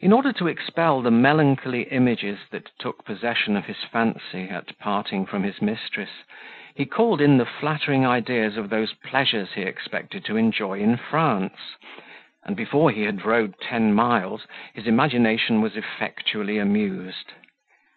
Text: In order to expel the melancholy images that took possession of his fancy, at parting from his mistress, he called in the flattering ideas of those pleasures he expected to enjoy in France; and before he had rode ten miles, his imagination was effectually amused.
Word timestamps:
In 0.00 0.12
order 0.12 0.32
to 0.34 0.46
expel 0.46 1.02
the 1.02 1.10
melancholy 1.10 1.82
images 1.82 2.38
that 2.52 2.70
took 2.78 3.04
possession 3.04 3.56
of 3.56 3.64
his 3.66 3.82
fancy, 3.82 4.42
at 4.44 4.78
parting 4.78 5.26
from 5.26 5.42
his 5.42 5.60
mistress, 5.60 6.22
he 6.76 6.86
called 6.86 7.20
in 7.20 7.36
the 7.36 7.44
flattering 7.44 8.06
ideas 8.06 8.56
of 8.56 8.70
those 8.70 8.92
pleasures 8.92 9.54
he 9.54 9.62
expected 9.62 10.24
to 10.26 10.36
enjoy 10.36 10.78
in 10.78 10.96
France; 10.96 11.74
and 12.44 12.54
before 12.54 12.92
he 12.92 13.02
had 13.02 13.24
rode 13.24 13.58
ten 13.60 13.92
miles, 13.92 14.46
his 14.74 14.86
imagination 14.86 15.60
was 15.60 15.76
effectually 15.76 16.58
amused. 16.58 17.32